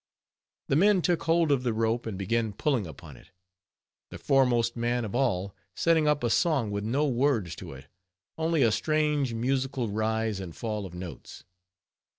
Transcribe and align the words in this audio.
The 0.67 0.75
men 0.75 1.03
took 1.03 1.21
hold 1.25 1.51
of 1.51 1.61
the 1.61 1.73
rope, 1.73 2.07
and 2.07 2.17
began 2.17 2.53
pulling 2.53 2.87
upon 2.87 3.15
it; 3.17 3.29
the 4.09 4.17
foremost 4.17 4.75
man 4.75 5.05
of 5.05 5.13
all 5.13 5.55
setting 5.75 6.07
up 6.07 6.23
a 6.23 6.31
song 6.31 6.71
with 6.71 6.83
no 6.83 7.07
words 7.07 7.55
to 7.57 7.73
it, 7.73 7.85
only 8.35 8.63
a 8.63 8.71
strange 8.71 9.35
musical 9.35 9.89
rise 9.89 10.39
and 10.39 10.55
fall 10.55 10.87
of 10.87 10.95
notes. 10.95 11.43